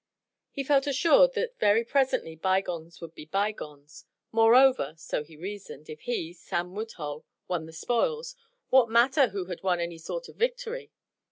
[0.49, 4.05] He felt assured that very presently bygones would be bygones.
[4.31, 8.35] Moreover so he reasoned if he, Sam Woodhull, won the spoils,
[8.71, 10.91] what matter who had won any sort of victory?